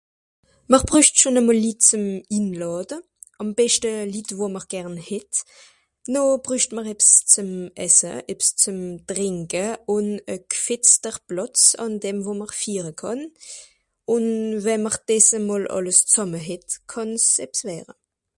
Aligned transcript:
M'r 0.73 0.83
brücht 0.89 1.19
schon 1.21 1.39
emol 1.41 1.57
Litt 1.63 1.83
zùm 1.87 2.05
inlàde, 2.37 2.97
àm 3.41 3.49
beschte 3.59 3.91
Litt 4.13 4.31
wo 4.39 4.47
m'r 4.53 4.65
gern 4.71 4.95
hett. 5.09 5.41
No 6.15 6.23
brücht 6.47 6.73
m'r 6.77 6.89
ebbs 6.93 7.09
zùm 7.33 7.51
esse, 7.85 8.13
ebbs 8.33 8.49
zùm 8.63 8.79
trìnke 9.11 9.63
ùn 9.95 10.07
e 10.35 10.37
gfetster 10.55 11.19
Plàtz 11.27 11.65
àn 11.85 12.01
dem 12.05 12.23
wo 12.25 12.33
m'r 12.39 12.55
fiire 12.61 12.93
kànn 13.03 13.21
ùn 14.15 14.25
wen 14.65 14.81
m'r 14.85 14.97
dìs 15.09 15.27
emol 15.41 15.69
z'sàmme 15.99 16.41
hett 16.49 16.69
kànn's 16.93 17.27
ebbs 17.47 17.61
wëre. 17.69 17.93